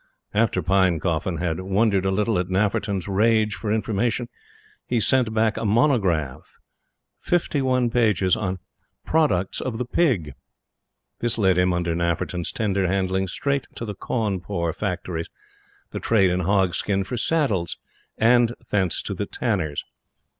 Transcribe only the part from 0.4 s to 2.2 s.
Pinecoffin had wondered a